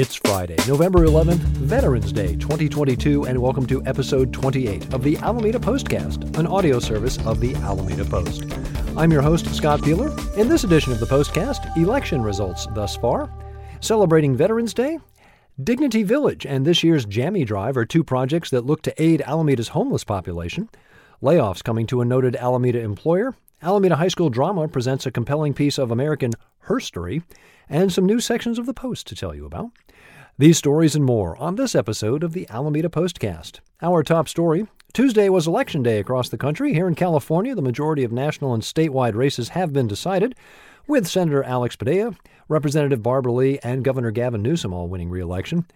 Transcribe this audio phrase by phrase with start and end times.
[0.00, 5.58] It's Friday, November 11th, Veterans Day 2022, and welcome to episode 28 of the Alameda
[5.58, 8.44] Postcast, an audio service of the Alameda Post.
[8.96, 10.16] I'm your host, Scott Peeler.
[10.36, 13.28] In this edition of the Postcast, election results thus far,
[13.80, 15.00] celebrating Veterans Day,
[15.64, 19.66] Dignity Village and this year's Jammy Drive are two projects that look to aid Alameda's
[19.66, 20.70] homeless population,
[21.20, 25.78] layoffs coming to a noted Alameda employer, Alameda High School Drama presents a compelling piece
[25.78, 26.30] of American
[26.66, 27.24] herstory,
[27.68, 29.72] and some new sections of the Post to tell you about.
[30.38, 33.58] These stories and more on this episode of the Alameda Postcast.
[33.82, 36.72] Our top story Tuesday was election day across the country.
[36.72, 40.36] Here in California, the majority of national and statewide races have been decided,
[40.86, 42.14] with Senator Alex Padilla,
[42.46, 45.66] Representative Barbara Lee, and Governor Gavin Newsom all winning re election.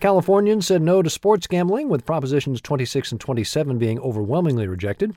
[0.00, 5.14] Californians said no to sports gambling, with Propositions 26 and 27 being overwhelmingly rejected.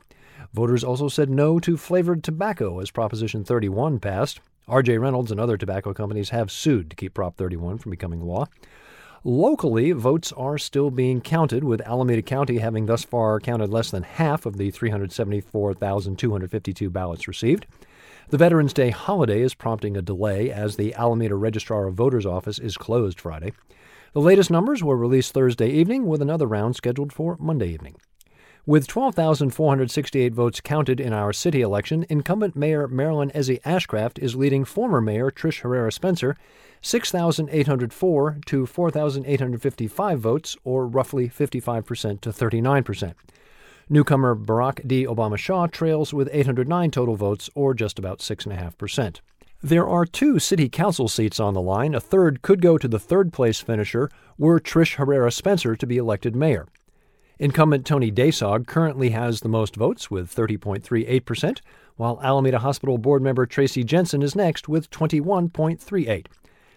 [0.54, 4.42] Voters also said no to flavored tobacco as Proposition 31 passed.
[4.68, 4.98] R.J.
[4.98, 8.48] Reynolds and other tobacco companies have sued to keep Prop 31 from becoming law.
[9.24, 14.04] Locally, votes are still being counted, with Alameda County having thus far counted less than
[14.04, 17.68] half of the 374,252 ballots received.
[18.30, 22.60] The Veterans Day holiday is prompting a delay as the Alameda Registrar of Voters office
[22.60, 23.54] is closed Friday.
[24.14, 27.96] The latest numbers were released Thursday evening, with another round scheduled for Monday evening.
[28.68, 34.66] With 12,468 votes counted in our city election, incumbent Mayor Marilyn Ezzy Ashcraft is leading
[34.66, 36.38] former Mayor Trish Herrera Spencer
[36.84, 43.14] 6,804 to 4,855 votes, or roughly 55% to 39%.
[43.90, 45.06] Newcomer Barack D.
[45.08, 49.22] Obama Shaw trails with 809 total votes, or just about 6.5%.
[49.64, 51.96] There are two city council seats on the line.
[51.96, 55.98] A third could go to the third place finisher were Trish Herrera Spencer to be
[55.98, 56.68] elected mayor.
[57.42, 61.62] Incumbent Tony Daysog currently has the most votes with 30.38%,
[61.96, 66.28] while Alameda Hospital board member Tracy Jensen is next with 21.38.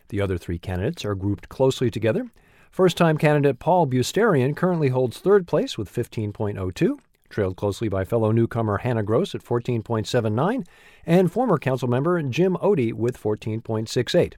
[0.09, 2.31] The other three candidates are grouped closely together.
[2.71, 6.99] First time candidate Paul Beusterien currently holds third place with 15.02,
[7.29, 10.67] trailed closely by fellow newcomer Hannah Gross at 14.79,
[11.05, 14.37] and former council member Jim Oddie with 14.68.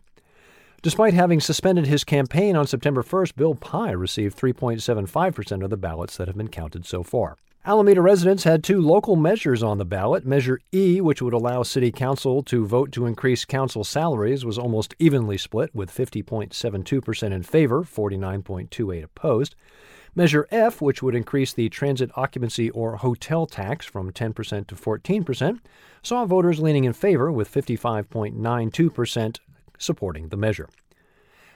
[0.82, 6.16] Despite having suspended his campaign on September 1st, Bill Pye received 3.75% of the ballots
[6.16, 7.36] that have been counted so far.
[7.68, 10.24] Alameda residents had two local measures on the ballot.
[10.24, 14.94] Measure E, which would allow City Council to vote to increase council salaries, was almost
[15.00, 19.56] evenly split, with 50.72% in favor, 49.28 opposed.
[20.14, 25.58] Measure F, which would increase the transit occupancy or hotel tax from 10% to 14%,
[26.02, 29.38] saw voters leaning in favor, with 55.92%
[29.78, 30.68] supporting the measure.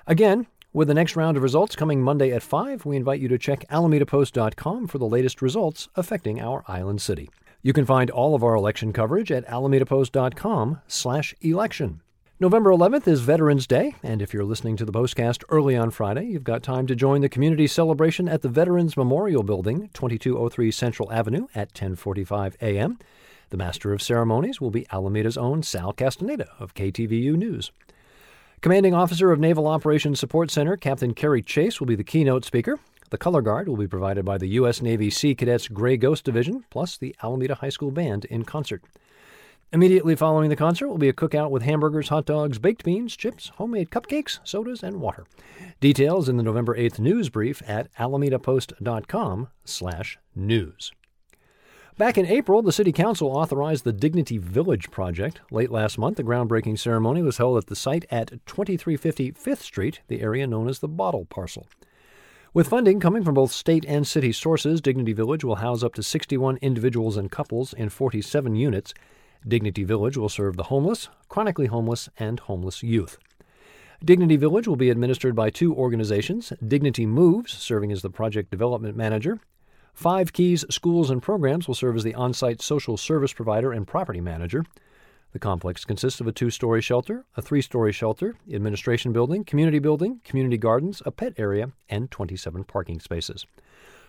[0.06, 3.38] Again, with the next round of results coming Monday at 5, we invite you to
[3.38, 7.28] check alamedapost.com for the latest results affecting our island city.
[7.62, 12.00] You can find all of our election coverage at alamedapost.com/election.
[12.42, 16.24] November 11th is Veterans Day, and if you're listening to the postcast early on Friday,
[16.24, 21.12] you've got time to join the community celebration at the Veterans Memorial Building, 2203 Central
[21.12, 22.98] Avenue at 10:45 a.m.
[23.50, 27.72] The master of ceremonies will be Alameda's own Sal Castaneda of KTVU News.
[28.62, 32.78] Commanding Officer of Naval Operations Support Center, Captain Kerry Chase, will be the keynote speaker.
[33.08, 34.82] The color guard will be provided by the U.S.
[34.82, 38.82] Navy Sea Cadets Gray Ghost Division, plus the Alameda High School Band in concert.
[39.72, 43.50] Immediately following the concert will be a cookout with hamburgers, hot dogs, baked beans, chips,
[43.56, 45.24] homemade cupcakes, sodas, and water.
[45.80, 50.92] Details in the November 8th news brief at alamedapost.com/news.
[52.00, 55.42] Back in April, the City Council authorized the Dignity Village project.
[55.50, 60.00] Late last month, the groundbreaking ceremony was held at the site at 2350 Fifth Street,
[60.08, 61.66] the area known as the Bottle Parcel.
[62.54, 66.02] With funding coming from both state and city sources, Dignity Village will house up to
[66.02, 68.94] 61 individuals and couples in 47 units.
[69.46, 73.18] Dignity Village will serve the homeless, chronically homeless, and homeless youth.
[74.02, 78.96] Dignity Village will be administered by two organizations Dignity Moves, serving as the project development
[78.96, 79.38] manager,
[80.00, 83.86] Five Keys Schools and Programs will serve as the on site social service provider and
[83.86, 84.64] property manager.
[85.34, 89.78] The complex consists of a two story shelter, a three story shelter, administration building, community
[89.78, 93.44] building, community gardens, a pet area, and 27 parking spaces.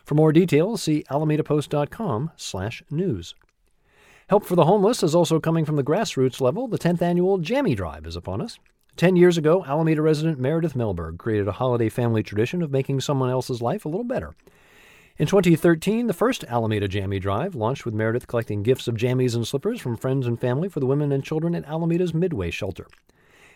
[0.06, 3.36] For more details, see alamedapost.com slash news.
[4.30, 6.70] Help for the homeless is also coming from the grassroots level.
[6.70, 8.60] The 10th annual Jammy Drive is upon us.
[8.96, 13.30] Ten years ago, Alameda resident Meredith Melberg created a holiday family tradition of making someone
[13.30, 14.34] else's life a little better.
[15.22, 19.48] In 2013, the first Alameda Jammy Drive launched with Meredith collecting gifts of jammies and
[19.48, 22.88] slippers from friends and family for the women and children at Alameda's Midway Shelter.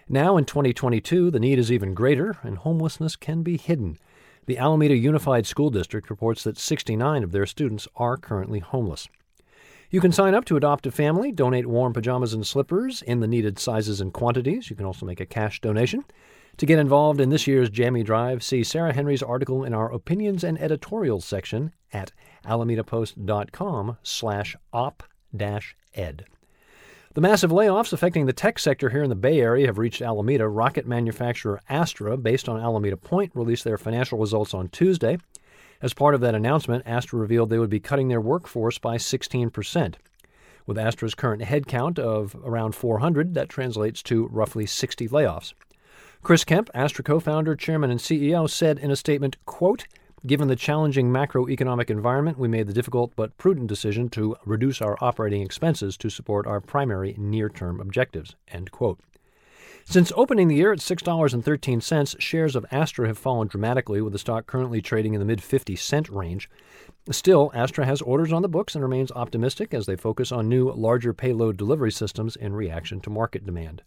[0.07, 3.97] Now, in 2022, the need is even greater, and homelessness can be hidden.
[4.45, 9.07] The Alameda Unified School District reports that 69 of their students are currently homeless.
[9.89, 13.27] You can sign up to adopt a family, donate warm pajamas and slippers in the
[13.27, 14.69] needed sizes and quantities.
[14.69, 16.05] You can also make a cash donation.
[16.57, 20.41] To get involved in this year's Jammy Drive, see Sarah Henry's article in our Opinions
[20.41, 22.13] and Editorials section at
[22.45, 26.25] alamedapost.com slash op-ed.
[27.13, 30.47] The massive layoffs affecting the tech sector here in the Bay Area have reached Alameda.
[30.47, 35.17] Rocket manufacturer Astra, based on Alameda Point, released their financial results on Tuesday.
[35.81, 39.95] As part of that announcement, Astra revealed they would be cutting their workforce by 16%.
[40.65, 45.53] With Astra's current headcount of around 400, that translates to roughly 60 layoffs.
[46.25, 49.85] Chris Kemp, Astra co-founder, chairman, and CEO, said in a statement, quote,
[50.25, 54.97] Given the challenging macroeconomic environment, we made the difficult but prudent decision to reduce our
[55.01, 58.35] operating expenses to support our primary near-term objectives.
[58.47, 58.99] End quote.
[59.83, 64.47] Since opening the year at $6.13, shares of Astra have fallen dramatically, with the stock
[64.47, 66.49] currently trading in the mid 50 cent range.
[67.11, 70.71] Still, Astra has orders on the books and remains optimistic as they focus on new,
[70.71, 73.83] larger payload delivery systems in reaction to market demand.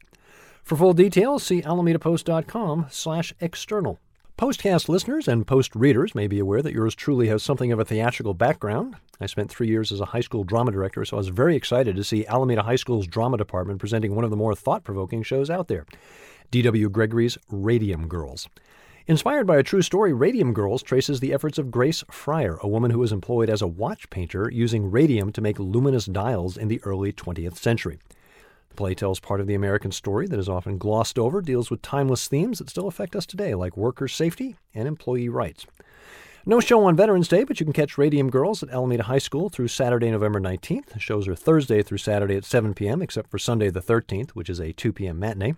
[0.63, 3.99] For full details, see alamedapost.com slash external.
[4.39, 7.85] Postcast listeners and Post readers may be aware that yours truly has something of a
[7.85, 8.95] theatrical background.
[9.21, 11.97] I spent three years as a high school drama director, so I was very excited
[11.97, 15.51] to see Alameda High School's drama department presenting one of the more thought provoking shows
[15.51, 15.87] out there
[16.53, 16.89] D.W.
[16.89, 18.49] Gregory's Radium Girls.
[19.09, 22.93] Inspired by a true story, Radium Girls traces the efforts of Grace Fryer, a woman
[22.93, 26.81] who was employed as a watch painter using radium to make luminous dials in the
[26.85, 27.99] early 20th century
[28.77, 32.29] play tells part of the American story that is often glossed over, deals with timeless
[32.29, 35.67] themes that still affect us today, like worker safety and employee rights.
[36.47, 39.51] No show on Veterans Day, but you can catch Radium Girls at Alameda High School
[39.51, 40.87] through Saturday, November 19th.
[40.87, 44.49] The shows are Thursday through Saturday at 7 p.m., except for Sunday the 13th, which
[44.49, 45.19] is a 2 p.m.
[45.19, 45.57] matinee.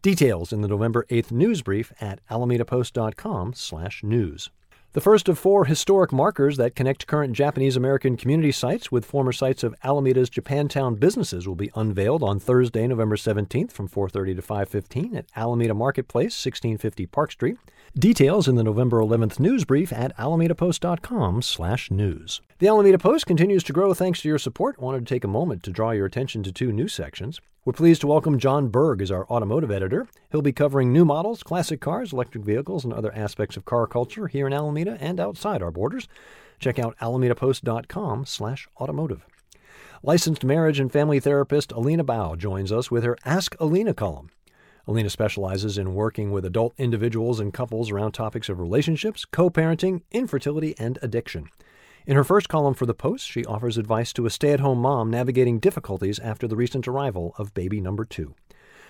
[0.00, 4.48] Details in the November 8th news brief at alamedapost.com slash news.
[4.92, 9.30] The first of four historic markers that connect current Japanese American community sites with former
[9.30, 14.42] sites of Alameda's Japantown businesses will be unveiled on Thursday, November 17th from 4:30 to
[14.42, 17.56] 5:15 at Alameda Marketplace, 1650 Park Street.
[17.96, 22.40] Details in the November 11th news brief at alamedapost.com/news.
[22.58, 24.80] The Alameda Post continues to grow thanks to your support.
[24.80, 27.40] Wanted to take a moment to draw your attention to two new sections.
[27.62, 30.08] We're pleased to welcome John Berg as our automotive editor.
[30.32, 34.28] He'll be covering new models, classic cars, electric vehicles, and other aspects of car culture
[34.28, 36.08] here in Alameda and outside our borders.
[36.58, 39.26] Check out alamedapost.com/automotive.
[40.02, 44.30] Licensed marriage and family therapist Alina Bao joins us with her Ask Alina column.
[44.86, 50.74] Alina specializes in working with adult individuals and couples around topics of relationships, co-parenting, infertility,
[50.78, 51.50] and addiction.
[52.10, 54.80] In her first column for the Post, she offers advice to a stay at home
[54.80, 58.34] mom navigating difficulties after the recent arrival of baby number two.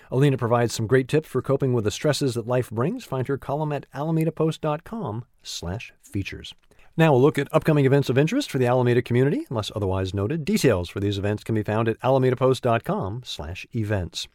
[0.09, 3.03] Alina provides some great tips for coping with the stresses that life brings.
[3.03, 6.55] Find her column at alamedapost.com slash features.
[6.97, 10.43] Now we'll look at upcoming events of interest for the Alameda community, unless otherwise noted.
[10.43, 14.27] Details for these events can be found at alamedapost.com slash events.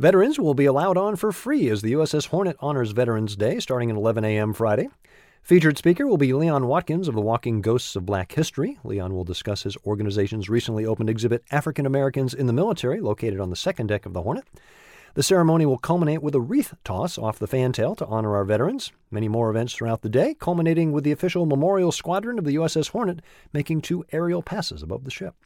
[0.00, 3.88] Veterans will be allowed on for free as the USS Hornet honors Veterans Day starting
[3.88, 4.52] at 11 a.m.
[4.52, 4.88] Friday.
[5.46, 8.80] Featured speaker will be Leon Watkins of the Walking Ghosts of Black History.
[8.82, 13.50] Leon will discuss his organization's recently opened exhibit, African Americans in the Military, located on
[13.50, 14.42] the second deck of the Hornet.
[15.14, 18.90] The ceremony will culminate with a wreath toss off the fantail to honor our veterans.
[19.08, 22.88] Many more events throughout the day, culminating with the official memorial squadron of the USS
[22.88, 23.22] Hornet
[23.52, 25.36] making two aerial passes above the ship.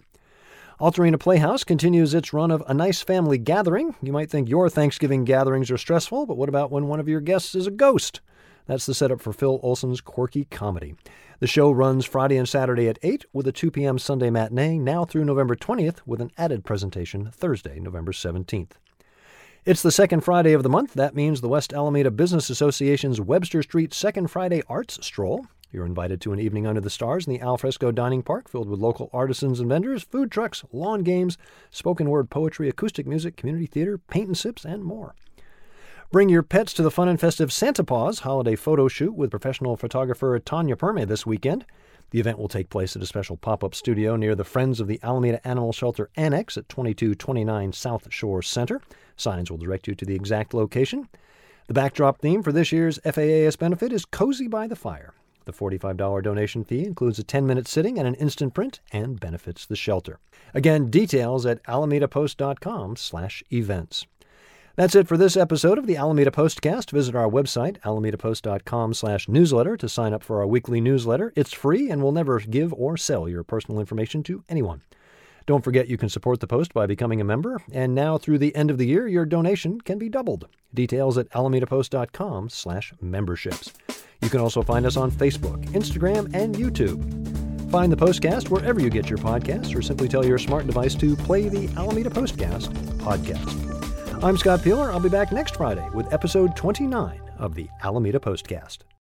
[0.81, 3.95] Altarena Playhouse continues its run of a nice family gathering.
[4.01, 7.21] You might think your Thanksgiving gatherings are stressful, but what about when one of your
[7.21, 8.23] guests is a ghost?
[8.71, 10.95] That's the setup for Phil Olson's quirky comedy.
[11.41, 13.99] The show runs Friday and Saturday at 8 with a 2 p.m.
[13.99, 18.71] Sunday matinee, now through November 20th, with an added presentation Thursday, November 17th.
[19.65, 20.93] It's the second Friday of the month.
[20.93, 25.47] That means the West Alameda Business Association's Webster Street Second Friday Arts Stroll.
[25.73, 28.79] You're invited to an evening under the stars in the Alfresco Dining Park filled with
[28.79, 31.37] local artisans and vendors, food trucks, lawn games,
[31.73, 35.17] spoken word poetry, acoustic music, community theater, paint and sips, and more.
[36.13, 39.77] Bring your pets to the fun and festive Santa Paws holiday photo shoot with professional
[39.77, 41.65] photographer Tanya Perme this weekend.
[42.11, 44.89] The event will take place at a special pop up studio near the Friends of
[44.89, 48.81] the Alameda Animal Shelter Annex at 2229 South Shore Center.
[49.17, 51.09] Signs will direct you to the exact location.
[51.69, 55.15] The backdrop theme for this year's FAAS benefit is Cozy by the Fire.
[55.45, 59.65] The $45 donation fee includes a 10 minute sitting and an instant print and benefits
[59.65, 60.19] the shelter.
[60.55, 64.07] Again, details at alamedapost.com slash events.
[64.81, 66.91] That's it for this episode of the Alameda Postcast.
[66.91, 71.35] Visit our website, alamedapost.com slash newsletter to sign up for our weekly newsletter.
[71.37, 74.81] It's free and will never give or sell your personal information to anyone.
[75.45, 78.57] Don't forget you can support the Post by becoming a member, and now through the
[78.57, 80.49] end of the year, your donation can be doubled.
[80.73, 83.75] Details at alamedapost.com slash memberships.
[84.23, 87.71] You can also find us on Facebook, Instagram, and YouTube.
[87.71, 91.17] Find the Postcast wherever you get your podcasts, or simply tell your smart device to
[91.17, 93.80] play the Alameda Postcast podcast.
[94.23, 94.91] I'm Scott Peeler.
[94.93, 98.81] I'll be back next Friday with episode 29 of the Alameda Postcast.